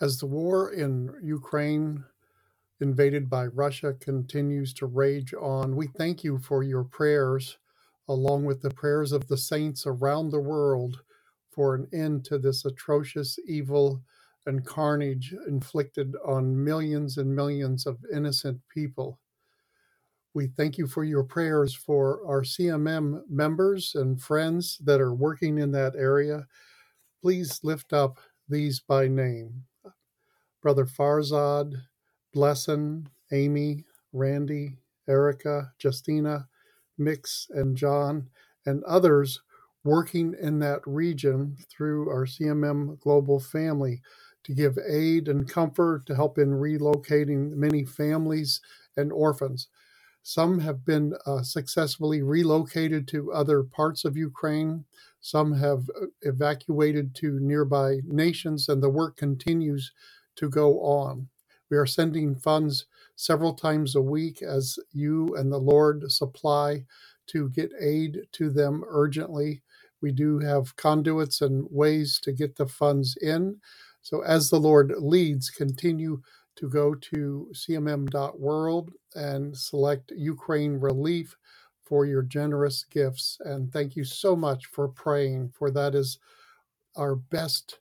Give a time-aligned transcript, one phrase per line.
[0.00, 2.04] As the war in Ukraine,
[2.80, 7.58] invaded by Russia, continues to rage on, we thank you for your prayers,
[8.06, 11.02] along with the prayers of the saints around the world,
[11.50, 14.00] for an end to this atrocious evil
[14.46, 19.18] and carnage inflicted on millions and millions of innocent people.
[20.32, 25.58] We thank you for your prayers for our CMM members and friends that are working
[25.58, 26.46] in that area.
[27.20, 29.64] Please lift up these by name
[30.68, 31.80] Brother Farzad,
[32.34, 34.76] Blesson, Amy, Randy,
[35.08, 36.46] Erika, Justyna,
[36.98, 38.28] Mix, and John,
[38.66, 39.40] and others
[39.82, 44.02] working in that region through our CMM Global family
[44.44, 48.60] to give aid and comfort to help in relocating many families
[48.94, 49.68] and orphans.
[50.22, 54.84] Some have been uh, successfully relocated to other parts of Ukraine.
[55.22, 59.92] Some have uh, evacuated to nearby nations, and the work continues
[60.38, 61.28] to go on.
[61.70, 66.84] We are sending funds several times a week as you and the Lord supply
[67.28, 69.62] to get aid to them urgently.
[70.00, 73.60] We do have conduits and ways to get the funds in.
[74.02, 76.22] So, as the Lord leads, continue
[76.56, 81.36] to go to cmm.world and select Ukraine Relief
[81.84, 83.38] for your generous gifts.
[83.44, 86.18] And thank you so much for praying, for that is
[86.96, 87.78] our best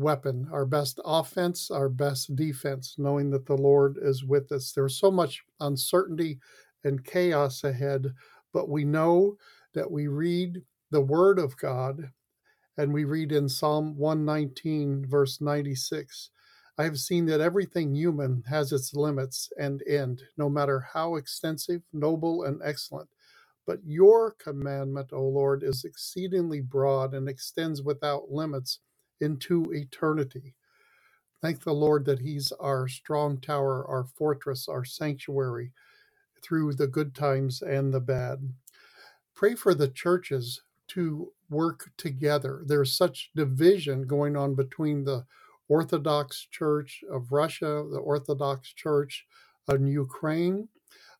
[0.00, 4.72] weapon, our best offense, our best defense, knowing that the Lord is with us.
[4.72, 6.40] There's so much uncertainty
[6.84, 8.14] and chaos ahead,
[8.54, 9.38] but we know
[9.74, 10.62] that we read
[10.92, 12.10] the Word of God
[12.78, 16.30] and we read in Psalm 119, verse 96
[16.76, 21.82] I have seen that everything human has its limits and end, no matter how extensive,
[21.92, 23.08] noble, and excellent.
[23.66, 28.80] But your commandment, O Lord, is exceedingly broad and extends without limits
[29.20, 30.54] into eternity.
[31.42, 35.72] Thank the Lord that He's our strong tower, our fortress, our sanctuary
[36.42, 38.52] through the good times and the bad.
[39.34, 42.62] Pray for the churches to work together.
[42.66, 45.24] There's such division going on between the
[45.68, 49.24] Orthodox Church of Russia, the Orthodox Church
[49.68, 50.68] in Ukraine,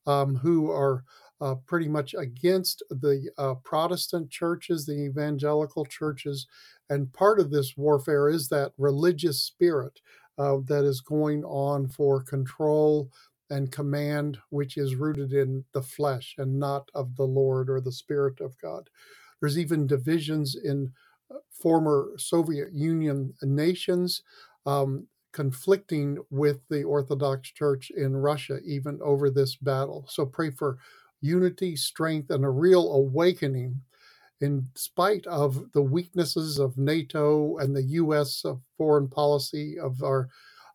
[0.07, 1.05] um, who are
[1.41, 6.47] uh, pretty much against the uh, Protestant churches, the evangelical churches.
[6.89, 10.01] And part of this warfare is that religious spirit
[10.39, 13.11] uh, that is going on for control
[13.51, 17.93] and command, which is rooted in the flesh and not of the Lord or the
[17.93, 18.89] Spirit of God.
[19.41, 20.93] There's even divisions in
[21.51, 24.23] former Soviet Union nations
[24.67, 30.07] um, conflicting with the Orthodox Church in Russia, even over this battle.
[30.09, 30.79] So pray for
[31.21, 33.81] unity, strength, and a real awakening
[34.41, 38.45] in spite of the weaknesses of NATO and the U.S.
[38.77, 40.29] foreign policy of our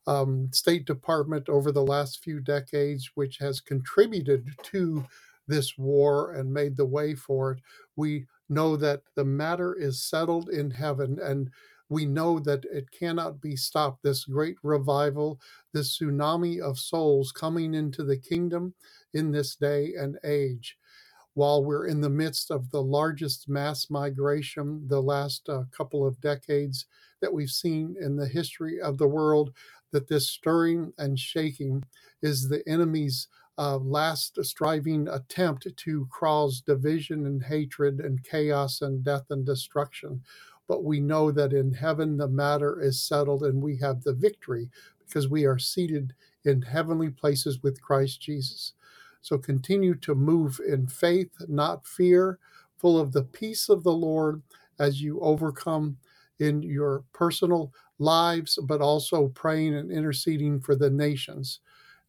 [0.08, 5.04] um, State Department over the last few decades, which has contributed to
[5.48, 7.60] this war and made the way for it.
[7.96, 11.50] We know that the matter is settled in heaven and
[11.90, 14.04] we know that it cannot be stopped.
[14.04, 15.40] This great revival,
[15.74, 18.74] this tsunami of souls coming into the kingdom
[19.14, 20.78] in this day and age.
[21.34, 26.22] While we're in the midst of the largest mass migration the last uh, couple of
[26.22, 26.86] decades
[27.22, 29.52] that we've seen in the history of the world,
[29.92, 31.84] that this stirring and shaking
[32.22, 39.04] is the enemy's uh, last striving attempt to cause division and hatred and chaos and
[39.04, 40.22] death and destruction.
[40.68, 44.70] But we know that in heaven the matter is settled and we have the victory
[45.06, 48.74] because we are seated in heavenly places with Christ Jesus.
[49.22, 52.40] So continue to move in faith, not fear,
[52.78, 54.42] full of the peace of the Lord
[54.80, 55.98] as you overcome
[56.40, 61.60] in your personal lives, but also praying and interceding for the nations.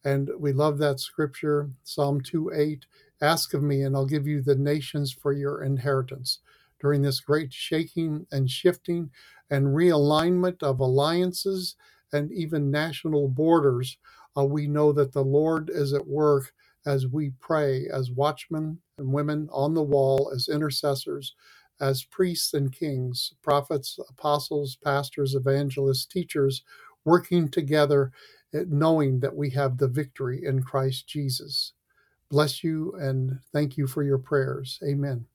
[0.03, 2.85] And we love that scripture, Psalm 2 8.
[3.21, 6.39] Ask of me, and I'll give you the nations for your inheritance.
[6.79, 9.09] During this great shaking and shifting
[9.49, 11.75] and realignment of alliances
[12.13, 13.97] and even national borders,
[14.37, 16.53] uh, we know that the Lord is at work
[16.85, 21.35] as we pray as watchmen and women on the wall, as intercessors,
[21.81, 26.63] as priests and kings, prophets, apostles, pastors, evangelists, teachers,
[27.03, 28.11] working together
[28.53, 31.73] knowing that we have the victory in Christ Jesus.
[32.29, 34.79] Bless you and thank you for your prayers.
[34.83, 35.25] Amen.